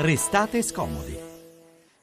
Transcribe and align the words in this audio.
Restate 0.00 0.62
scomodi. 0.62 1.18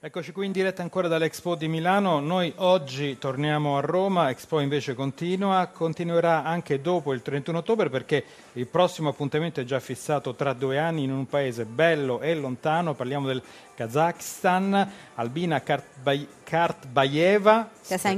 Eccoci 0.01 0.33
qui 0.33 0.45
in 0.45 0.51
diretta 0.51 0.81
ancora 0.81 1.07
dall'Expo 1.07 1.55
di 1.55 1.69
Milano. 1.69 2.19
Noi 2.19 2.51
oggi 2.57 3.17
torniamo 3.17 3.77
a 3.77 3.79
Roma, 3.79 4.29
Expo 4.29 4.59
invece 4.59 4.95
continua, 4.95 5.65
continuerà 5.67 6.43
anche 6.43 6.81
dopo 6.81 7.13
il 7.13 7.21
31 7.21 7.59
ottobre 7.59 7.89
perché 7.89 8.25
il 8.51 8.67
prossimo 8.67 9.07
appuntamento 9.07 9.61
è 9.61 9.63
già 9.63 9.79
fissato 9.79 10.35
tra 10.35 10.51
due 10.51 10.77
anni 10.77 11.03
in 11.03 11.11
un 11.13 11.25
paese 11.25 11.63
bello 11.63 12.19
e 12.19 12.35
lontano, 12.35 12.95
parliamo 12.95 13.27
del 13.27 13.41
Kazakhstan, 13.75 14.89
Albina 15.15 15.61
Kartbayeva. 15.61 17.69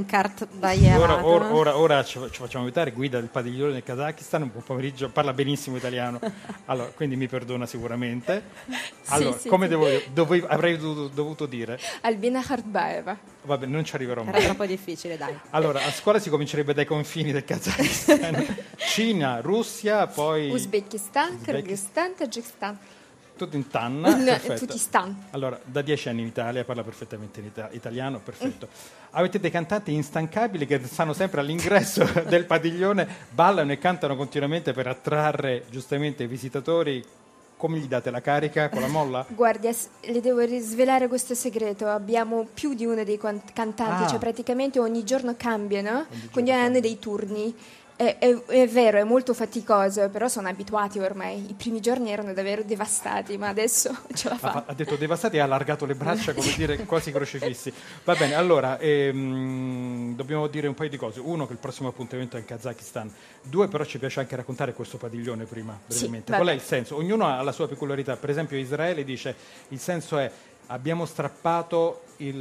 Kartbayeva. 0.05 0.99
Ora, 0.99 1.25
ora, 1.25 1.53
ora, 1.53 1.77
ora 1.77 2.03
ci, 2.03 2.19
ci, 2.31 2.39
facciamo 2.39 2.65
vedere, 2.65 2.91
guida 2.91 3.19
del 3.19 3.29
padiglione 3.29 3.73
del 3.73 3.83
Kazakistan, 3.83 4.43
un 4.43 4.63
pomeriggio, 4.63 5.09
parla 5.09 5.33
benissimo 5.33 5.75
italiano, 5.75 6.20
allora, 6.65 6.89
quindi 6.89 7.15
mi 7.15 7.27
perdona 7.27 7.65
sicuramente. 7.65 8.43
Allora, 9.07 9.35
sì, 9.35 9.41
sì, 9.41 9.49
come 9.49 9.65
sì. 9.65 9.71
Devo, 9.71 9.88
dovevo, 10.13 10.48
avrei 10.48 10.77
dovuto, 10.77 11.07
dovuto 11.07 11.45
dire? 11.48 11.79
Albina 12.01 12.43
Kartbayeva. 12.43 13.17
Vabbè, 13.41 13.65
non 13.65 13.84
ci 13.84 13.95
arriverò 13.95 14.23
mai. 14.23 14.35
Era 14.35 14.45
troppo 14.45 14.65
difficile, 14.65 15.17
dai. 15.17 15.37
Allora, 15.51 15.84
a 15.84 15.91
scuola 15.91 16.20
si 16.20 16.29
comincerebbe 16.29 16.73
dai 16.73 16.85
confini 16.85 17.31
del 17.31 17.45
Kazakistan, 17.45 18.45
Cina, 18.77 19.41
Russia, 19.41 20.05
poi... 20.05 20.51
Uzbekistan, 20.51 21.34
Uzbekistan. 21.34 21.43
Kyrgyzstan, 21.43 22.15
Tagikistan. 22.15 22.77
Tutto 23.38 23.55
in 23.55 23.68
tan. 23.68 24.00
No, 24.27 24.55
tutti 24.55 24.77
stan. 24.77 25.16
Allora, 25.32 25.58
da 25.64 25.82
dieci 25.82 26.09
anni 26.09 26.22
in 26.22 26.27
Italia, 26.27 26.64
parla 26.66 26.84
perfettamente 26.84 27.40
in 27.40 27.46
ita- 27.46 27.70
italiano, 27.72 28.20
perfetto. 28.20 28.68
Avete 29.12 29.40
dei 29.40 29.52
cantanti 29.52 29.94
instancabili 29.94 30.66
che 30.66 30.82
stanno 30.86 31.13
sempre 31.13 31.40
all'ingresso 31.41 32.04
del 32.27 32.46
padiglione, 32.46 33.08
ballano 33.32 33.72
e 33.72 33.77
cantano 33.77 34.16
continuamente 34.16 34.73
per 34.73 34.88
attrarre 34.88 35.63
giustamente 35.70 36.23
i 36.23 36.27
visitatori. 36.27 37.04
Come 37.58 37.80
gli 37.80 37.88
date 37.88 38.12
la 38.12 38.22
carica 38.22 38.70
con 38.70 38.82
la 38.82 38.88
molla? 38.88 39.26
Guardi, 39.34 39.68
le 40.02 40.22
devo 40.22 40.46
svelare 40.60 41.08
questo 41.08 41.34
segreto. 41.34 41.88
Abbiamo 41.88 42.48
più 42.54 42.76
di 42.76 42.85
uno 42.85 43.04
dei 43.04 43.18
cantanti, 43.18 44.04
Ah. 44.04 44.07
cioè 44.07 44.20
praticamente 44.20 44.77
ogni 44.79 45.04
giorno 45.04 45.34
cambiano, 45.35 46.05
giorno 46.07 46.29
quindi 46.32 46.51
hanno 46.51 46.79
dei 46.79 46.99
turni. 46.99 47.55
È, 47.98 48.17
è- 48.20 48.43
è 48.45 48.67
vero, 48.67 48.99
è 48.99 49.03
molto 49.03 49.34
faticoso, 49.34 50.07
però 50.09 50.27
sono 50.27 50.48
abituati 50.48 50.99
ormai. 50.99 51.49
I 51.49 51.53
primi 51.55 51.79
giorni 51.81 52.12
erano 52.12 52.31
davvero 52.31 52.62
devastati, 52.62 53.37
ma 53.39 53.48
adesso 53.48 53.89
ce 54.13 54.29
la 54.29 54.35
Ha, 54.35 54.37
fa- 54.37 54.63
ha 54.67 54.73
detto 54.76 54.95
devastati 54.98 55.37
e 55.37 55.39
ha 55.39 55.45
allargato 55.45 55.87
le 55.87 55.95
braccia 55.95 56.34
come 56.35 56.54
dire 56.55 56.77
quasi 56.85 57.12
crocifissi. 57.12 57.73
Va 58.04 58.13
bene, 58.13 58.35
allora 58.35 58.77
ehm, 58.77 60.15
dobbiamo 60.15 60.45
dire 60.45 60.67
un 60.67 60.76
paio 60.76 60.89
di 60.89 60.98
cose. 60.98 61.20
Uno, 61.20 61.48
che 61.48 61.54
il 61.54 61.59
prossimo 61.59 61.89
appuntamento 61.89 62.37
è 62.37 62.39
in 62.39 62.45
Kazakistan. 62.45 63.12
Due, 63.41 63.67
però 63.67 63.84
ci 63.84 63.98
piace 63.98 64.19
anche 64.19 64.35
raccontare 64.35 64.73
questo 64.73 64.97
padiglione 64.97 65.45
prima, 65.45 65.75
Sì, 65.88 65.97
brevemente. 66.00 66.31
vabbè. 66.31 66.44
Qual 66.44 66.53
è 66.53 66.57
il 66.57 66.63
senso? 66.63 66.95
Ognuno 66.97 67.25
ha 67.25 67.41
la 67.41 67.51
sua 67.51 67.67
peculiarità. 67.67 68.16
Per 68.16 68.29
esempio 68.29 68.57
Israele 68.57 69.03
dice 69.03 69.35
il 69.69 69.79
senso 69.79 70.19
è 70.19 70.29
abbiamo 70.68 71.06
strappato 71.06 72.01
il, 72.18 72.35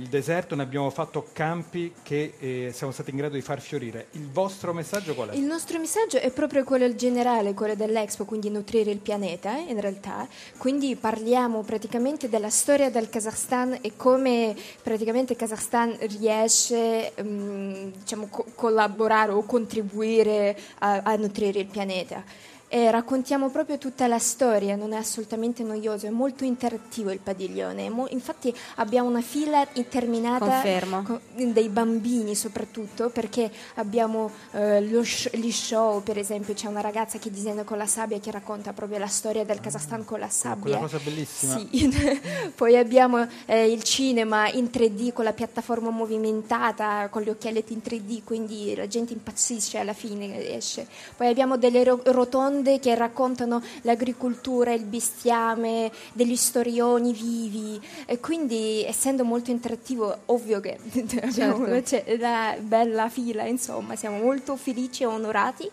il 0.00 0.06
deserto, 0.08 0.54
ne 0.54 0.62
abbiamo 0.62 0.90
fatto 0.90 1.28
campi 1.32 1.94
che 2.02 2.34
eh, 2.38 2.70
siamo 2.72 2.92
stati 2.92 3.10
in 3.10 3.16
grado 3.16 3.34
di 3.34 3.40
far 3.40 3.60
fiorire. 3.60 4.08
Il 4.12 4.28
vostro 4.30 4.72
messaggio 4.72 5.14
qual 5.14 5.30
è? 5.30 5.34
Il 5.34 5.42
nostro 5.42 5.78
messaggio 5.78 6.18
è 6.18 6.30
proprio 6.30 6.64
quello 6.64 6.94
generale, 6.94 7.54
quello 7.54 7.74
dell'Expo, 7.74 8.24
quindi 8.24 8.50
nutrire 8.50 8.90
il 8.90 8.98
pianeta 8.98 9.56
in 9.56 9.80
realtà. 9.80 10.26
Quindi 10.58 10.96
parliamo 10.96 11.62
praticamente 11.62 12.28
della 12.28 12.50
storia 12.50 12.90
del 12.90 13.08
Kazakhstan 13.08 13.78
e 13.80 13.92
come 13.96 14.54
praticamente 14.82 15.32
il 15.32 15.38
Kazakhstan 15.38 15.96
riesce 16.00 17.12
mm, 17.20 17.90
diciamo, 17.98 18.26
co- 18.28 18.46
collaborare 18.54 19.32
o 19.32 19.44
contribuire 19.44 20.56
a, 20.80 21.00
a 21.02 21.16
nutrire 21.16 21.60
il 21.60 21.66
pianeta. 21.66 22.52
E 22.74 22.90
raccontiamo 22.90 23.50
proprio 23.50 23.78
tutta 23.78 24.08
la 24.08 24.18
storia, 24.18 24.74
non 24.74 24.92
è 24.92 24.96
assolutamente 24.96 25.62
noioso, 25.62 26.06
è 26.06 26.10
molto 26.10 26.42
interattivo 26.42 27.12
il 27.12 27.20
padiglione. 27.20 27.88
Mo- 27.88 28.08
infatti 28.10 28.52
abbiamo 28.76 29.08
una 29.08 29.20
fila 29.20 29.64
interminata 29.74 30.60
co- 31.04 31.20
dei 31.36 31.68
bambini 31.68 32.34
soprattutto 32.34 33.10
perché 33.10 33.48
abbiamo 33.74 34.28
eh, 34.54 34.80
lo 34.88 35.04
sh- 35.04 35.36
gli 35.36 35.52
show 35.52 36.02
per 36.02 36.18
esempio 36.18 36.52
c'è 36.54 36.66
una 36.66 36.80
ragazza 36.80 37.18
che 37.20 37.30
disegna 37.30 37.62
con 37.62 37.78
la 37.78 37.86
sabbia 37.86 38.18
che 38.18 38.32
racconta 38.32 38.72
proprio 38.72 38.98
la 38.98 39.06
storia 39.06 39.44
del 39.44 39.60
Kazakhstan 39.60 40.04
con 40.04 40.18
la 40.18 40.28
sabbia 40.28 40.76
Quella 40.76 40.78
cosa 40.78 40.98
bellissima. 40.98 41.56
sì. 41.56 42.18
poi 42.56 42.76
abbiamo 42.76 43.24
eh, 43.46 43.70
il 43.70 43.84
cinema 43.84 44.48
in 44.50 44.64
3D 44.72 45.12
con 45.12 45.22
la 45.22 45.32
piattaforma 45.32 45.90
movimentata 45.90 47.08
con 47.08 47.22
gli 47.22 47.28
occhialetti 47.28 47.72
in 47.72 47.82
3D 47.84 48.24
quindi 48.24 48.74
la 48.74 48.88
gente 48.88 49.12
impazzisce 49.12 49.78
alla 49.78 49.92
fine 49.92 50.56
esce 50.56 50.88
poi 51.16 51.28
abbiamo 51.28 51.56
delle 51.56 51.84
ro- 51.84 52.00
rotonde 52.06 52.62
che 52.80 52.94
raccontano 52.94 53.62
l'agricoltura 53.82 54.72
il 54.72 54.84
bestiame 54.84 55.90
degli 56.12 56.36
storioni 56.36 57.12
vivi 57.12 57.80
e 58.06 58.18
quindi 58.20 58.84
essendo 58.84 59.24
molto 59.24 59.50
interattivo 59.50 60.16
ovvio 60.26 60.60
che 60.60 60.78
abbiamo 61.22 61.66
Certo. 61.66 61.82
c'è 61.82 62.16
la 62.18 62.56
bella 62.60 63.08
fila 63.08 63.44
insomma 63.44 63.96
siamo 63.96 64.18
molto 64.18 64.56
felici 64.56 65.02
e 65.02 65.06
onorati 65.06 65.70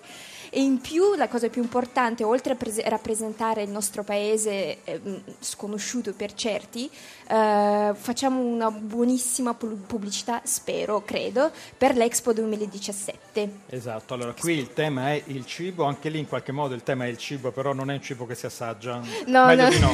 e 0.54 0.62
in 0.62 0.82
più 0.82 1.16
la 1.16 1.30
cosa 1.30 1.48
più 1.48 1.62
importante, 1.62 2.26
oltre 2.26 2.54
a 2.54 2.56
prese- 2.58 2.84
rappresentare 2.90 3.64
il 3.64 3.70
nostro 3.70 4.04
paese 4.04 4.84
ehm, 4.84 5.22
sconosciuto 5.40 6.12
per 6.14 6.34
certi, 6.34 6.90
eh, 7.28 7.92
facciamo 7.96 8.42
una 8.42 8.70
buonissima 8.70 9.54
pu- 9.54 9.86
pubblicità, 9.88 10.42
spero, 10.44 11.04
credo, 11.06 11.52
per 11.78 11.96
l'Expo 11.96 12.34
2017. 12.34 13.50
Esatto, 13.68 14.14
allora 14.14 14.34
qui 14.38 14.58
il 14.58 14.74
tema 14.74 15.12
è 15.12 15.24
il 15.28 15.46
cibo, 15.46 15.86
anche 15.86 16.10
lì 16.10 16.20
in 16.20 16.28
qualche 16.28 16.52
modo 16.52 16.74
il 16.74 16.84
tema 16.84 17.06
è 17.06 17.08
il 17.08 17.18
cibo, 17.18 17.52
però 17.52 17.72
non 17.72 17.90
è 17.90 17.94
un 17.94 18.02
cibo 18.02 18.26
che 18.26 18.36
si 18.36 18.46
assaggia. 18.46 19.02
No, 19.28 19.46
Meglio 19.46 19.64
no, 19.64 19.70
di 19.70 19.80
no. 19.80 19.92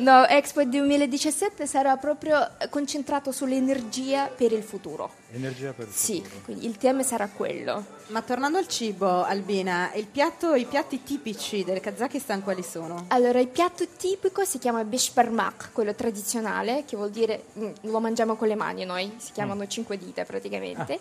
no, 0.20 0.26
Expo 0.26 0.64
2017 0.64 1.66
sarà 1.66 1.98
proprio 1.98 2.48
concentrato 2.70 3.30
sull'energia 3.30 4.28
per 4.34 4.52
il 4.52 4.62
futuro. 4.62 5.12
Energia 5.30 5.72
per 5.74 5.88
il 5.88 5.92
Sì, 5.92 6.22
futuro. 6.22 6.40
quindi 6.44 6.66
il 6.66 6.78
tema 6.78 7.02
sarà 7.02 7.28
quello. 7.28 7.84
Ma 8.06 8.22
tornando 8.22 8.56
al 8.56 8.66
cibo, 8.66 9.24
Albina, 9.24 9.92
il 9.92 10.06
piatto, 10.06 10.54
i 10.54 10.64
piatti 10.64 11.02
tipici 11.02 11.64
del 11.64 11.80
Kazakistan 11.80 12.42
quali 12.42 12.62
sono? 12.62 13.04
Allora, 13.08 13.38
il 13.38 13.48
piatto 13.48 13.86
tipico 13.94 14.44
si 14.46 14.58
chiama 14.58 14.84
beshbarmak, 14.84 15.70
quello 15.72 15.94
tradizionale, 15.94 16.84
che 16.86 16.96
vuol 16.96 17.10
dire 17.10 17.44
mm, 17.58 17.70
lo 17.82 18.00
mangiamo 18.00 18.36
con 18.36 18.48
le 18.48 18.54
mani 18.54 18.86
noi, 18.86 19.12
si 19.18 19.32
chiamano 19.32 19.66
cinque 19.66 19.98
dita 19.98 20.24
praticamente. 20.24 20.98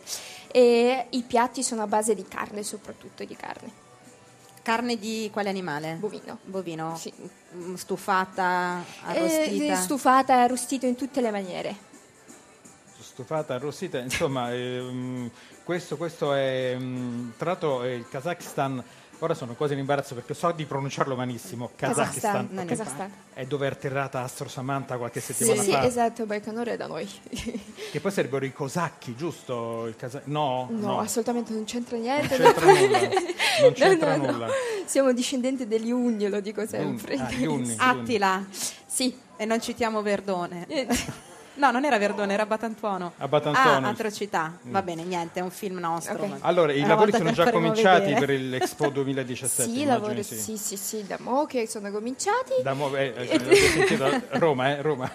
E 0.52 1.06
i 1.10 1.22
piatti 1.24 1.64
sono 1.64 1.84
a 1.84 1.88
base 1.88 2.14
di 2.14 2.26
carne, 2.28 2.64
soprattutto 2.64 3.24
di 3.24 3.36
carne, 3.36 3.86
Carne 4.62 4.98
di 4.98 5.30
quale 5.32 5.48
animale? 5.48 5.96
bovino. 5.98 6.40
Bovino. 6.44 6.98
Sì. 6.98 7.14
Mm, 7.56 7.76
Stufata, 7.76 8.84
arrostita. 9.06 9.72
Eh, 9.72 9.76
stufata, 9.78 10.34
arrostito 10.42 10.86
in 10.86 10.96
tutte 10.96 11.22
le 11.22 11.32
maniere. 11.32 11.76
Stufata, 13.18 13.56
arrostita, 13.56 13.98
insomma, 13.98 14.54
ehm, 14.54 15.32
questo, 15.64 15.98
questo 15.98 16.34
è, 16.34 16.76
mm, 16.78 17.30
tra 17.36 17.50
l'altro 17.50 17.82
eh, 17.84 17.96
il 17.96 18.06
Kazakhstan, 18.08 18.84
ora 19.18 19.34
sono 19.34 19.56
quasi 19.56 19.74
in 19.74 19.80
imbarazzo 19.80 20.14
perché 20.14 20.36
so 20.36 20.52
di 20.52 20.66
pronunciarlo 20.66 21.16
malissimo, 21.16 21.72
non 21.80 21.90
ok? 21.90 21.98
ne 22.52 22.66
Kazakhstan. 22.66 23.12
è 23.34 23.46
dove 23.48 23.68
è 23.68 23.72
atterrata 23.72 24.22
Astro 24.22 24.48
Samantha 24.48 24.98
qualche 24.98 25.20
Sì, 25.20 25.34
settimana 25.34 25.64
sì, 25.64 25.72
fa, 25.72 25.84
esatto, 25.88 26.28
Baikonur 26.28 26.68
è 26.68 26.78
da 26.78 26.86
noi. 26.86 27.10
che 27.92 28.00
poi 28.00 28.12
sarebbero 28.12 28.46
i 28.46 28.54
cosacchi, 28.54 29.16
giusto? 29.16 29.88
Il 29.88 29.96
Kazak- 29.96 30.28
no, 30.28 30.68
No, 30.70 31.00
assolutamente 31.00 31.54
non 31.54 31.64
c'entra 31.64 31.98
non 31.98 32.06
niente. 32.06 32.38
c'entra 32.38 32.66
nulla, 32.72 33.00
non 33.62 33.74
c'entra 33.74 34.16
No, 34.16 34.18
no, 34.18 34.26
no. 34.28 34.32
nulla. 34.34 34.48
Siamo 34.86 35.12
discendenti 35.12 35.66
degli 35.66 35.90
Unni, 35.90 36.30
lo 36.30 36.40
dico 36.40 36.68
sempre. 36.68 37.16
Ah, 37.16 37.32
gli 37.32 37.48
Unni. 37.48 37.74
Attila. 37.80 38.46
Sì, 38.86 39.18
E 39.38 39.46
non 39.46 39.60
citiamo 39.60 40.04
Verdone. 40.04 40.68
No, 41.58 41.72
non 41.72 41.86
era 41.86 41.98
Verdone, 41.98 42.34
era 42.34 42.46
Batantuono. 42.46 43.14
A 43.18 43.28
Batantuono. 43.28 43.88
Ah, 43.88 43.90
atrocità. 43.90 44.58
Va 44.64 44.82
bene, 44.82 45.04
niente, 45.04 45.40
è 45.40 45.44
un 45.44 45.50
film 45.50 45.78
nostro. 45.80 46.14
Ok. 46.14 46.26
ma- 46.28 46.38
Allora, 46.42 46.72
i 46.72 46.80
Una 46.80 46.88
lavori 46.90 47.12
sono 47.12 47.32
già 47.32 47.50
cominciati 47.52 48.14
vedere. 48.14 48.26
per 48.26 48.40
l'Expo 48.40 48.90
2017, 48.92 49.70
sì, 49.72 49.84
lavoro, 49.86 50.14
di 50.14 50.24
sì, 50.24 50.56
sì, 50.58 50.78
sì, 50.78 51.04
da 51.08 51.18
mo' 51.20 51.46
che 51.46 51.68
sono 51.68 51.90
cominciati. 51.92 52.54
Da 52.64 52.74
mo- 52.74 52.96
eh, 52.96 53.14
eh, 53.16 53.56
sentito? 53.56 54.22
Roma, 54.38 54.70
eh, 54.70 54.82
Roma. 54.82 55.12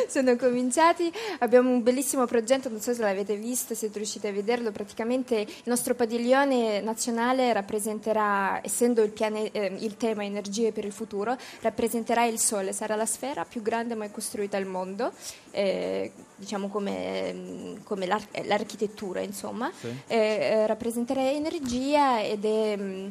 sono 0.08 0.36
cominciati. 0.36 1.12
Abbiamo 1.40 1.70
un 1.70 1.82
bellissimo 1.82 2.26
progetto, 2.26 2.68
non 2.68 2.80
so 2.80 2.94
se 2.94 3.02
l'avete 3.02 3.36
visto, 3.36 3.74
siete 3.74 3.98
riusciti 3.98 4.26
a 4.26 4.32
vederlo. 4.32 4.70
Praticamente 4.70 5.40
il 5.40 5.62
nostro 5.64 5.94
padiglione 5.94 6.80
nazionale 6.80 7.52
rappresenterà, 7.52 8.60
essendo 8.62 9.02
il, 9.02 9.10
piane- 9.10 9.50
eh, 9.52 9.74
il 9.78 9.96
tema 9.96 10.24
energie 10.24 10.72
per 10.72 10.84
il 10.84 10.92
futuro, 10.92 11.36
rappresenterà 11.60 12.24
il 12.24 12.38
Sole. 12.38 12.72
Sarà 12.72 12.94
la 12.96 13.06
sfera 13.06 13.44
più 13.44 13.62
grande 13.62 13.94
mai 13.94 14.10
costruita 14.10 14.56
al 14.56 14.66
mondo, 14.66 15.12
eh, 15.50 16.12
diciamo 16.36 16.68
come, 16.68 17.78
come 17.84 18.06
l'ar- 18.06 18.44
l'architettura, 18.44 19.20
insomma. 19.20 19.70
Sì. 19.78 19.88
Eh, 20.06 20.16
eh, 20.16 20.66
rappresenterà 20.66 21.30
energia 21.30 22.22
ed 22.22 22.44
è, 22.44 22.76
mm, 22.76 23.08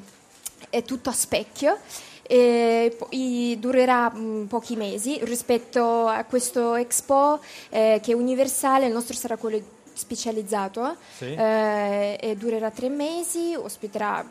è 0.69 0.83
tutto 0.83 1.09
a 1.09 1.13
specchio. 1.13 1.77
E 2.25 2.95
durerà 3.59 4.09
mh, 4.09 4.45
pochi 4.47 4.75
mesi 4.75 5.19
rispetto 5.23 6.07
a 6.07 6.23
questo 6.23 6.75
Expo 6.75 7.39
eh, 7.69 7.99
che 8.01 8.11
è 8.13 8.15
universale, 8.15 8.87
il 8.87 8.93
nostro 8.93 9.15
sarà 9.15 9.37
quello 9.37 9.61
specializzato 9.93 10.95
Sì. 11.17 11.33
eh, 11.33 12.17
e 12.19 12.35
durerà 12.35 12.71
tre 12.71 12.89
mesi, 12.89 13.53
ospiterà 13.55 14.25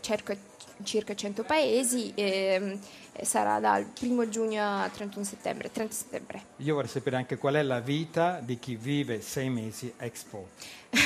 circa 0.00 0.36
circa 0.84 1.12
100 1.14 1.42
paesi 1.42 2.12
e, 2.14 2.22
e 2.22 2.78
sarà 3.24 3.58
dal 3.60 3.86
1 4.00 4.28
giugno 4.28 4.82
al 4.82 4.90
31 4.90 5.24
settembre, 5.24 5.70
30 5.72 5.94
settembre. 5.94 6.42
Io 6.58 6.74
vorrei 6.74 6.90
sapere 6.90 7.16
anche 7.16 7.36
qual 7.36 7.54
è 7.54 7.62
la 7.62 7.80
vita 7.80 8.40
di 8.42 8.58
chi 8.58 8.76
vive 8.76 9.20
sei 9.20 9.48
mesi 9.50 9.92
a 9.98 10.04
Expo. 10.04 10.48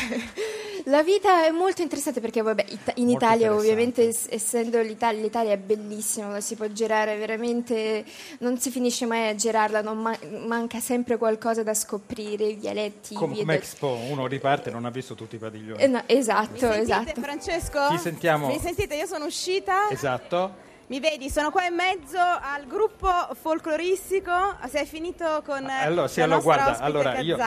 La 0.86 1.02
vita 1.04 1.44
è 1.46 1.50
molto 1.50 1.80
interessante 1.82 2.20
perché 2.20 2.42
vabbè, 2.42 2.64
in 2.96 3.06
Molto 3.06 3.24
Italia 3.24 3.54
ovviamente 3.54 4.08
es- 4.08 4.26
essendo 4.28 4.80
l'Italia, 4.80 5.20
l'Italia 5.22 5.52
è 5.52 5.56
bellissima, 5.56 6.40
si 6.40 6.56
può 6.56 6.66
girare 6.66 7.16
veramente, 7.16 8.04
non 8.38 8.58
si 8.58 8.70
finisce 8.72 9.06
mai 9.06 9.28
a 9.28 9.34
girarla, 9.36 9.80
non 9.80 9.98
ma- 9.98 10.18
manca 10.44 10.80
sempre 10.80 11.18
qualcosa 11.18 11.62
da 11.62 11.72
scoprire, 11.74 12.46
i 12.46 12.54
vialetti, 12.54 13.14
Com- 13.14 13.32
come 13.36 13.54
Expo, 13.54 13.96
uno 14.08 14.26
riparte 14.26 14.70
e 14.70 14.72
non 14.72 14.84
ha 14.84 14.90
visto 14.90 15.14
tutti 15.14 15.36
i 15.36 15.38
padiglioni. 15.38 15.80
Eh, 15.80 15.86
no, 15.86 16.02
esatto, 16.06 16.50
Mi 16.52 16.58
sentite, 16.58 16.80
esatto. 16.82 17.20
Francesco? 17.20 17.88
Ti 17.90 17.98
sentiamo. 17.98 18.46
Mi 18.48 18.58
sentite? 18.58 18.96
Io 18.96 19.06
sono 19.06 19.26
uscita. 19.26 19.88
Esatto. 19.88 20.70
Mi 20.92 21.00
vedi, 21.00 21.30
sono 21.30 21.50
qua 21.50 21.64
in 21.64 21.74
mezzo 21.74 22.18
al 22.18 22.66
gruppo 22.66 23.08
folcloristico. 23.32 24.30
Sei 24.68 24.84
finito 24.84 25.42
con 25.42 25.66
eh, 25.66 25.84
Allora, 25.84 26.06
sì, 26.06 26.18
la 26.18 26.24
allora, 26.24 26.36
nostra 26.36 26.40
guarda, 26.42 26.78
allora 26.84 27.18
io, 27.20 27.38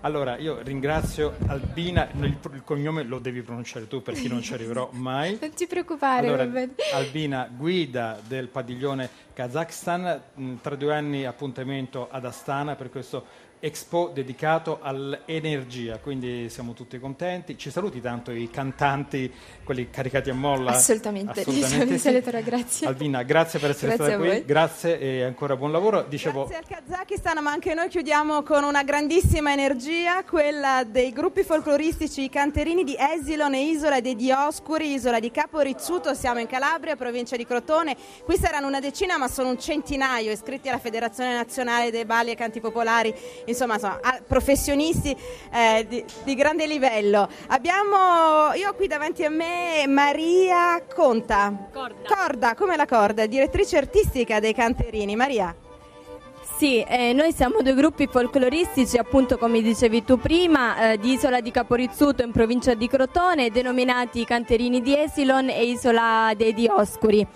allora 0.00 0.38
io 0.38 0.62
ringrazio 0.62 1.34
Albina, 1.48 2.08
il, 2.12 2.38
il 2.54 2.62
cognome 2.64 3.02
lo 3.02 3.18
devi 3.18 3.42
pronunciare 3.42 3.86
tu 3.88 4.00
perché 4.00 4.26
non 4.26 4.40
ci 4.40 4.54
arriverò 4.54 4.88
mai. 4.92 5.36
Non 5.38 5.52
ti 5.52 5.66
preoccupare, 5.66 6.28
Allora. 6.28 6.48
Albina, 6.94 7.46
guida 7.54 8.18
del 8.26 8.48
padiglione 8.48 9.10
Kazakhstan, 9.34 10.22
tra 10.62 10.74
due 10.74 10.94
anni 10.94 11.26
appuntamento 11.26 12.08
ad 12.10 12.24
Astana 12.24 12.74
per 12.74 12.88
questo 12.88 13.26
Expo 13.64 14.10
dedicato 14.12 14.80
all'energia, 14.82 15.96
quindi 15.96 16.50
siamo 16.50 16.74
tutti 16.74 16.98
contenti. 16.98 17.56
Ci 17.56 17.70
saluti 17.70 17.98
tanto 17.98 18.30
i 18.30 18.50
cantanti, 18.50 19.32
quelli 19.64 19.88
caricati 19.88 20.28
a 20.28 20.34
molla? 20.34 20.72
Assolutamente, 20.72 21.40
Assolutamente 21.40 21.94
sì. 21.94 21.98
saluterò, 21.98 22.42
grazie. 22.42 22.86
Albina, 22.86 23.22
grazie 23.22 23.58
per 23.58 23.70
essere 23.70 23.96
Grazie 23.96 24.16
stata 24.16 24.28
qui, 24.28 24.44
grazie 24.44 25.00
e 25.00 25.22
ancora 25.22 25.56
buon 25.56 25.72
lavoro. 25.72 26.02
Dicevo, 26.02 26.44
Grazie 26.44 26.58
al 26.58 26.82
Kazakistan, 26.84 27.42
ma 27.42 27.52
anche 27.52 27.72
noi 27.72 27.88
chiudiamo 27.88 28.42
con 28.42 28.64
una 28.64 28.82
grandissima 28.82 29.54
energia, 29.54 30.24
quella 30.24 30.84
dei 30.86 31.10
gruppi 31.10 31.42
folcloristici 31.42 32.24
i 32.24 32.28
canterini 32.28 32.84
di 32.84 32.94
Esilon 32.98 33.54
e 33.54 33.62
Isola 33.62 34.02
dei 34.02 34.14
Dioscuri, 34.14 34.92
Isola 34.92 35.18
di 35.18 35.30
Capo 35.30 35.60
Rizzuto, 35.60 36.12
siamo 36.12 36.38
in 36.38 36.46
Calabria, 36.46 36.96
provincia 36.96 37.34
di 37.34 37.46
Crotone. 37.46 37.96
Qui 38.24 38.36
saranno 38.36 38.66
una 38.66 38.80
decina, 38.80 39.16
ma 39.16 39.28
sono 39.28 39.48
un 39.48 39.58
centinaio 39.58 40.30
iscritti 40.30 40.68
alla 40.68 40.76
Federazione 40.78 41.32
Nazionale 41.32 41.90
dei 41.90 42.04
Balli 42.04 42.30
e 42.30 42.34
Canti 42.34 42.60
Popolari, 42.60 43.14
insomma, 43.54 43.74
insomma, 43.74 43.98
a- 44.02 44.20
professionisti 44.26 45.16
eh, 45.52 45.86
di, 45.88 46.04
di 46.24 46.34
grande 46.34 46.66
livello. 46.66 47.28
Abbiamo, 47.48 48.52
io 48.54 48.70
ho 48.70 48.74
qui 48.74 48.86
davanti 48.86 49.24
a 49.24 49.30
me 49.30 49.86
Maria 49.86 50.82
Conta. 50.92 51.68
Corda. 51.72 52.14
Corda, 52.14 52.54
come 52.54 52.76
la 52.76 52.86
corda, 52.86 53.26
direttrice 53.26 53.76
artistica 53.76 54.40
dei 54.40 54.52
canterini. 54.52 55.16
Maria. 55.16 55.54
Sì, 56.56 56.82
eh, 56.82 57.12
noi 57.12 57.32
siamo 57.32 57.62
due 57.62 57.74
gruppi 57.74 58.06
folcloristici, 58.06 58.96
appunto 58.96 59.38
come 59.38 59.60
dicevi 59.60 60.04
tu 60.04 60.18
prima, 60.18 60.92
eh, 60.92 60.98
di 60.98 61.12
Isola 61.12 61.40
di 61.40 61.50
Caporizzuto 61.50 62.22
in 62.22 62.30
provincia 62.30 62.74
di 62.74 62.86
Crotone, 62.86 63.50
denominati 63.50 64.24
Canterini 64.24 64.80
di 64.80 64.96
Esilon 64.96 65.48
e 65.48 65.64
Isola 65.64 66.32
dei 66.36 66.54
Dioscuri. 66.54 67.26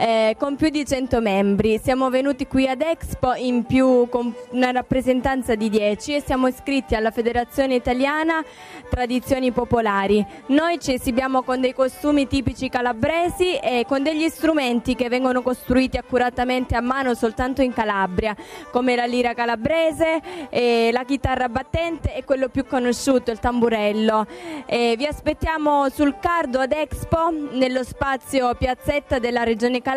Eh, 0.00 0.34
con 0.38 0.56
più 0.56 0.70
di 0.70 0.86
100 0.86 1.20
membri. 1.20 1.78
Siamo 1.78 2.08
venuti 2.08 2.46
qui 2.46 2.66
ad 2.66 2.80
Expo 2.80 3.34
in 3.34 3.64
più 3.64 4.08
con 4.08 4.34
una 4.52 4.70
rappresentanza 4.70 5.54
di 5.54 5.68
10 5.68 6.14
e 6.14 6.22
siamo 6.22 6.46
iscritti 6.46 6.94
alla 6.94 7.10
Federazione 7.10 7.74
Italiana 7.74 8.42
Tradizioni 8.88 9.52
Popolari. 9.52 10.24
Noi 10.46 10.80
ci 10.80 10.94
esibiamo 10.94 11.42
con 11.42 11.60
dei 11.60 11.74
costumi 11.74 12.26
tipici 12.26 12.70
calabresi 12.70 13.56
e 13.56 13.84
con 13.86 14.02
degli 14.02 14.26
strumenti 14.30 14.94
che 14.94 15.10
vengono 15.10 15.42
costruiti 15.42 15.98
accuratamente 15.98 16.76
a 16.76 16.80
mano 16.80 17.12
soltanto 17.12 17.60
in 17.60 17.74
Calabria, 17.74 18.34
come 18.70 18.96
la 18.96 19.04
lira 19.04 19.34
calabrese, 19.34 20.48
e 20.48 20.88
la 20.92 21.04
chitarra 21.04 21.50
battente 21.50 22.14
e 22.14 22.24
quello 22.24 22.48
più 22.48 22.64
conosciuto, 22.64 23.30
il 23.30 23.38
tamburello. 23.38 24.26
E 24.64 24.94
vi 24.96 25.04
aspettiamo 25.04 25.90
sul 25.90 26.16
Cardo 26.18 26.60
ad 26.60 26.72
Expo 26.72 27.30
nello 27.52 27.84
spazio 27.84 28.54
Piazzetta 28.54 29.18
della 29.18 29.42
Regione 29.42 29.82
Calabria 29.82 29.88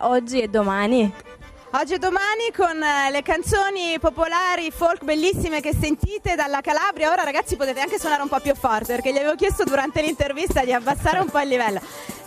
oggi 0.00 0.40
e 0.40 0.48
domani. 0.48 1.12
Oggi 1.72 1.94
e 1.94 1.98
domani 1.98 2.50
con 2.56 2.82
eh, 2.82 3.10
le 3.10 3.20
canzoni 3.20 3.98
popolari, 4.00 4.70
folk 4.70 5.04
bellissime 5.04 5.60
che 5.60 5.74
sentite 5.78 6.34
dalla 6.34 6.62
Calabria. 6.62 7.10
Ora 7.10 7.22
ragazzi 7.22 7.56
potete 7.56 7.80
anche 7.80 7.98
suonare 7.98 8.22
un 8.22 8.28
po' 8.28 8.40
più 8.40 8.54
forte 8.54 8.94
perché 8.94 9.12
gli 9.12 9.18
avevo 9.18 9.34
chiesto 9.34 9.64
durante 9.64 10.00
l'intervista 10.00 10.64
di 10.64 10.72
abbassare 10.72 11.18
un 11.18 11.28
po' 11.28 11.40
il 11.40 11.48
livello. 11.48 11.80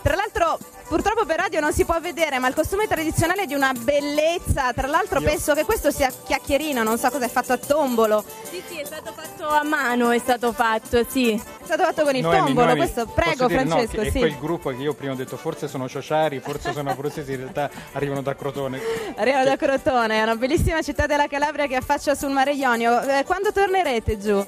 Tra 0.06 0.14
l'altro 0.14 0.56
purtroppo 0.86 1.24
per 1.24 1.36
radio 1.36 1.58
non 1.58 1.72
si 1.72 1.84
può 1.84 1.98
vedere 1.98 2.38
ma 2.38 2.46
il 2.46 2.54
costume 2.54 2.86
tradizionale 2.86 3.42
è 3.42 3.46
di 3.46 3.54
una 3.54 3.72
bellezza. 3.72 4.72
Tra 4.72 4.86
l'altro 4.86 5.18
Io- 5.18 5.26
penso 5.26 5.52
che 5.52 5.64
questo 5.64 5.90
sia 5.90 6.12
chiacchierino, 6.24 6.84
non 6.84 6.96
so 6.96 7.10
cosa 7.10 7.24
è 7.24 7.28
fatto 7.28 7.52
a 7.54 7.56
tombolo. 7.56 8.24
Sì, 8.48 8.62
sì, 8.68 8.78
è 8.78 8.84
stato 8.84 9.12
fatto 9.12 9.48
a 9.48 9.64
mano, 9.64 10.10
è 10.10 10.18
stato 10.20 10.52
fatto, 10.52 11.04
sì. 11.08 11.32
È 11.32 11.64
stato 11.64 11.82
fatto 11.82 12.04
con 12.04 12.14
il 12.14 12.22
Noemi, 12.22 12.38
tombolo. 12.38 12.66
Noemi, 12.66 12.80
questo 12.82 13.06
prego 13.06 13.48
dire, 13.48 13.64
no, 13.64 13.70
Francesco, 13.70 14.00
è 14.00 14.10
sì. 14.12 14.18
quel 14.20 14.38
gruppo 14.38 14.70
che 14.70 14.76
io 14.76 14.94
prima 14.94 15.12
ho 15.12 15.16
detto 15.16 15.36
forse 15.36 15.66
sono 15.66 15.88
ciociari, 15.88 16.38
forse 16.38 16.72
sono 16.72 16.88
abruzzesi, 16.88 17.32
in 17.32 17.38
realtà 17.38 17.68
arrivano 17.90 18.22
da 18.22 18.36
Crotone. 18.36 18.80
Arrivo 19.16 19.42
da 19.42 19.56
Crotone, 19.56 20.20
è 20.20 20.22
una 20.22 20.36
bellissima 20.36 20.82
città 20.82 21.06
della 21.06 21.26
Calabria 21.26 21.66
che 21.66 21.74
affaccia 21.74 22.14
sul 22.14 22.30
mare 22.30 22.52
Ionio. 22.52 23.00
Eh, 23.00 23.24
quando 23.24 23.50
tornerete 23.50 24.18
giù? 24.18 24.46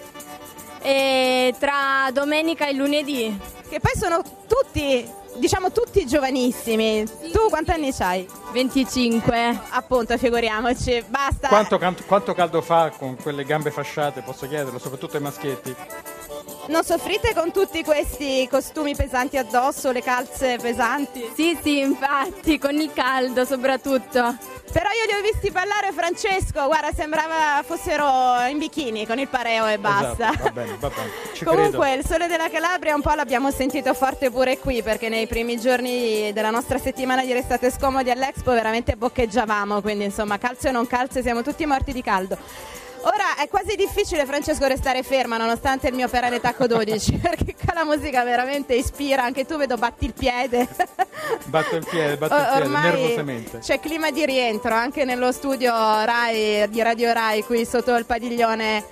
E 0.83 1.53
tra 1.59 2.09
domenica 2.13 2.69
e 2.69 2.75
lunedì. 2.75 3.57
Che 3.69 3.81
poi 3.81 3.93
sono 4.01 4.23
tutti, 4.47 5.07
diciamo 5.37 5.71
tutti 5.71 6.07
giovanissimi. 6.07 7.05
tu 7.33 7.49
quanti 7.49 7.71
anni 7.71 7.93
hai? 7.99 8.27
25. 8.53 9.61
Appunto, 9.71 10.17
figuriamoci, 10.17 11.05
basta. 11.09 11.49
Quanto, 11.49 11.79
quanto 12.07 12.35
caldo 12.35 12.61
fa 12.61 12.91
con 12.97 13.17
quelle 13.17 13.45
gambe 13.45 13.71
fasciate, 13.71 14.23
posso 14.23 14.47
chiederlo, 14.49 14.79
soprattutto 14.79 15.17
ai 15.17 15.23
maschietti? 15.23 15.75
Non 16.69 16.85
soffrite 16.85 17.33
con 17.35 17.51
tutti 17.51 17.83
questi 17.83 18.47
costumi 18.51 18.95
pesanti 18.95 19.39
addosso, 19.39 19.91
le 19.91 20.03
calze 20.03 20.59
pesanti? 20.61 21.27
Sì, 21.35 21.59
sì, 21.63 21.79
infatti, 21.79 22.59
con 22.59 22.75
il 22.75 22.93
caldo 22.93 23.47
soprattutto. 23.47 24.37
Però 24.71 24.89
io 24.91 25.07
li 25.07 25.19
ho 25.19 25.23
visti 25.23 25.51
ballare 25.51 25.93
Francesco, 25.93 26.67
guarda, 26.67 26.93
sembrava 26.95 27.63
fossero 27.65 28.47
in 28.51 28.59
bikini 28.59 29.07
con 29.07 29.19
il 29.19 29.29
pareo 29.29 29.67
e 29.67 29.79
basta. 29.79 30.29
Esatto, 30.31 30.43
va 30.45 30.51
bene, 30.51 30.77
va 30.79 30.89
bene, 30.91 31.11
ci 31.33 31.45
Comunque 31.47 31.87
credo. 31.87 32.01
il 32.01 32.07
sole 32.07 32.27
della 32.27 32.51
Calabria 32.51 32.95
un 32.95 33.01
po' 33.01 33.15
l'abbiamo 33.15 33.51
sentito 33.51 33.95
forte 33.95 34.31
pure 34.31 34.59
qui 34.59 34.83
perché 34.83 35.09
nei 35.09 35.27
primi 35.27 35.59
giorni 35.59 36.35
della 36.35 36.51
nostra 36.51 36.77
settimana 36.77 37.25
di 37.25 37.33
Restate 37.33 37.71
Scomodi 37.71 38.11
all'Expo 38.11 38.53
veramente 38.53 38.95
boccheggiavamo, 38.95 39.81
quindi 39.81 40.05
insomma 40.05 40.37
calze 40.37 40.69
o 40.69 40.73
non 40.73 40.87
calze 40.87 41.23
siamo 41.23 41.41
tutti 41.41 41.65
morti 41.65 41.93
di 41.93 42.03
caldo. 42.03 42.37
Ora 43.03 43.37
è 43.37 43.49
quasi 43.49 43.77
difficile 43.77 44.27
Francesco 44.27 44.67
restare 44.67 45.03
ferma 45.03 45.37
nonostante 45.37 45.89
il 45.89 45.95
mio 45.95 46.09
perenne 46.09 46.41
tacco 46.41 46.67
12 46.67 47.17
perché 47.23 47.55
qua 47.55 47.75
la 47.75 47.85
musica 47.85 48.25
veramente 48.25 48.75
ispira, 48.75 49.23
anche 49.23 49.45
tu 49.45 49.57
vedo 49.57 49.77
batti 49.77 50.07
il 50.07 50.13
piede. 50.13 50.67
Batto 51.45 51.77
il 51.77 51.87
piede, 51.89 52.17
batto 52.17 52.35
il 52.35 52.41
piede, 52.41 52.63
ormai 52.63 52.83
nervosamente. 52.91 53.59
C'è 53.59 53.81
clima 53.81 54.11
di 54.11 54.25
rientro 54.25 54.75
anche 54.75 55.05
nello 55.05 55.33
studio 55.33 55.71
Rai 55.73 56.69
di 56.69 56.83
Radio 56.83 57.13
Rai 57.13 57.45
qui 57.45 57.65
sotto 57.65 57.95
il 57.95 58.07
padiglione. 58.07 58.85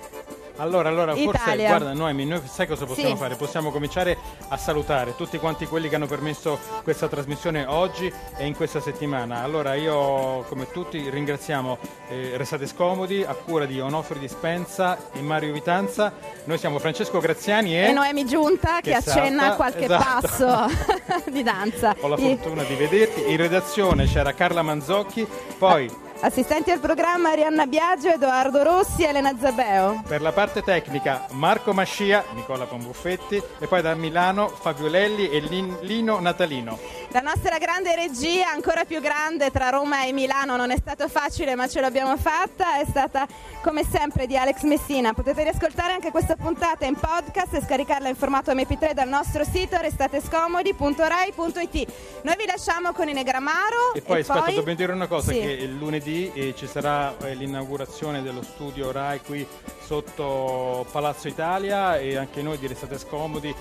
Allora, 0.57 0.89
allora, 0.89 1.13
forse, 1.15 1.41
Italia. 1.43 1.67
guarda 1.67 1.93
Noemi, 1.93 2.25
noi 2.25 2.41
sai 2.45 2.67
cosa 2.67 2.85
possiamo 2.85 3.15
Sì. 3.15 3.21
fare? 3.21 3.35
Possiamo 3.35 3.69
cominciare 3.71 4.17
a 4.49 4.57
salutare 4.57 5.15
tutti 5.15 5.37
quanti 5.37 5.65
quelli 5.67 5.87
che 5.89 5.95
hanno 5.95 6.07
permesso 6.07 6.59
questa 6.83 7.07
trasmissione 7.07 7.65
oggi 7.67 8.11
e 8.37 8.45
in 8.45 8.55
questa 8.55 8.79
settimana. 8.79 9.43
Allora, 9.43 9.75
io, 9.75 10.43
come 10.49 10.69
tutti, 10.71 11.09
ringraziamo 11.09 11.77
eh, 12.09 12.31
Restate 12.37 12.65
Scomodi, 12.67 13.23
a 13.23 13.33
cura 13.35 13.65
di 13.65 13.79
Onofri 13.79 14.17
Dispensa 14.19 14.97
e 15.13 15.21
Mario 15.21 15.53
Vitanza. 15.53 16.11
Noi 16.45 16.57
siamo 16.57 16.79
Francesco 16.79 17.19
Graziani 17.19 17.77
e... 17.77 17.89
E 17.89 17.91
Noemi 17.91 18.25
Giunta 18.25 18.75
che, 18.81 18.89
Che 18.91 18.95
accenna 18.95 19.41
salta, 19.41 19.53
a 19.53 19.55
qualche 19.55 19.83
esatto. 19.85 20.21
passo 20.21 21.29
di 21.31 21.43
danza. 21.43 21.95
Ho 22.01 22.07
la 22.07 22.15
I- 22.17 22.35
fortuna 22.39 22.63
di 22.63 22.73
vederti. 22.75 23.29
In 23.29 23.37
redazione 23.37 24.05
c'era 24.05 24.33
Carla 24.33 24.61
Manzocchi, 24.63 25.27
poi 25.57 26.05
Assistenti 26.19 26.71
al 26.71 26.79
programma 26.79 27.29
Arianna 27.29 27.67
Biagio, 27.67 28.09
Edoardo 28.11 28.63
Rossi 28.63 29.03
e 29.03 29.09
Elena 29.09 29.35
Zabeo. 29.39 30.01
per 30.07 30.19
la 30.21 30.31
parte 30.31 30.63
tecnica 30.63 31.27
Marco 31.31 31.73
Mascia, 31.73 32.23
Nicola 32.33 32.65
Pombuffetti 32.65 33.39
e 33.59 33.67
poi 33.67 33.81
da 33.83 33.93
Milano 33.93 34.47
Fabio 34.47 34.87
Lelli 34.87 35.29
e 35.29 35.39
Lin- 35.41 35.77
Lino 35.81 36.19
Natalino. 36.19 36.79
La 37.11 37.19
nostra 37.21 37.57
grande 37.59 37.95
regia, 37.95 38.49
ancora 38.49 38.83
più 38.83 38.99
grande 38.99 39.51
tra 39.51 39.69
Roma 39.69 40.03
e 40.05 40.11
Milano, 40.11 40.55
non 40.57 40.71
è 40.71 40.77
stato 40.77 41.07
facile 41.07 41.53
ma 41.55 41.67
ce 41.67 41.79
l'abbiamo 41.81 42.17
fatta, 42.17 42.79
è 42.79 42.85
stata 42.89 43.27
come 43.61 43.83
sempre 43.89 44.25
di 44.25 44.35
Alex 44.35 44.63
Messina. 44.63 45.13
Potete 45.13 45.43
riascoltare 45.43 45.93
anche 45.93 46.09
questa 46.11 46.35
puntata 46.35 46.85
in 46.85 46.95
podcast 46.95 47.53
e 47.53 47.61
scaricarla 47.61 48.09
in 48.09 48.15
formato 48.15 48.51
MP3 48.51 48.91
dal 48.93 49.07
nostro 49.07 49.43
sito 49.45 49.77
restatescomodi.rai.it. 49.79 51.91
Noi 52.23 52.35
vi 52.37 52.45
lasciamo 52.47 52.91
con 52.91 53.07
Inegramaro 53.07 53.93
E 53.93 54.01
poi 54.01 54.21
aspetta, 54.21 54.41
poi- 54.41 54.55
dobbiamo 54.55 54.77
dire 54.77 54.91
una 54.93 55.07
cosa, 55.07 55.31
Sì. 55.31 55.39
che 55.39 55.51
il 55.51 55.71
lunedì 56.07 56.31
eh, 56.33 56.55
ci 56.55 56.67
sarà 56.67 57.17
eh, 57.19 57.35
l'inaugurazione 57.35 58.21
dello 58.21 58.41
studio 58.41 58.91
RAI 58.91 59.21
qui 59.21 59.45
sotto 59.87 60.85
Palazzo 60.91 61.29
Italia 61.29 61.97
e 61.97 62.17
anche 62.17 62.41
noi 62.41 62.57
di 62.57 62.67
Restate 62.67 62.99
Scomodi, 62.99 63.55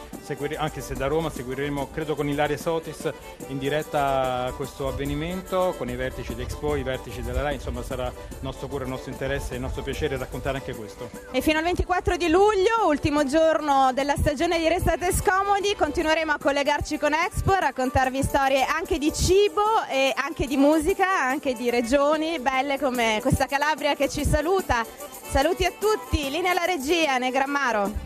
anche 0.56 0.80
se 0.80 0.95
da 0.95 1.06
Roma 1.06 1.30
seguiremo, 1.30 1.90
credo 1.92 2.16
con 2.16 2.28
Ilaria 2.28 2.56
Sotis, 2.56 3.09
in 3.47 3.59
diretta 3.59 4.52
questo 4.56 4.88
avvenimento 4.88 5.73
con 5.78 5.88
i 5.88 5.95
vertici 5.95 6.35
d'Expo, 6.35 6.75
i 6.75 6.83
vertici 6.83 7.23
della 7.23 7.42
RAI, 7.42 7.54
insomma 7.54 7.85
sarà 7.85 8.12
nostro 8.40 8.66
cura, 8.66 8.85
nostro 8.85 9.12
interesse 9.12 9.54
e 9.54 9.59
nostro 9.59 9.85
piacere 9.85 10.16
raccontare 10.16 10.59
anche 10.59 10.75
questo. 10.75 11.09
E 11.30 11.40
fino 11.40 11.59
al 11.59 11.64
24 11.64 12.16
di 12.16 12.28
luglio, 12.28 12.88
ultimo 12.88 13.25
giorno 13.25 13.92
della 13.95 14.16
stagione 14.16 14.59
di 14.59 14.66
Restate 14.66 15.12
Scomodi, 15.12 15.76
continueremo 15.76 16.33
a 16.33 16.38
collegarci 16.42 16.99
con 16.99 17.12
Expo, 17.14 17.52
a 17.52 17.61
raccontarvi 17.61 18.21
storie 18.25 18.64
anche 18.64 18.99
di 18.99 19.12
cibo 19.12 19.62
e 19.88 20.12
anche 20.16 20.49
di 20.49 20.56
musica, 20.56 21.09
anche 21.09 21.54
di 21.54 21.71
regioni 21.71 22.40
belle 22.40 22.80
come 22.80 23.21
questa 23.23 23.47
Calabria 23.47 23.95
che 23.95 24.09
ci 24.09 24.25
saluta. 24.25 25.14
Saluti 25.30 25.64
a 25.64 25.73
tutti, 25.73 26.30
linea 26.30 26.52
alla 26.52 26.64
regia, 26.64 27.18
Negrammaro. 27.18 28.04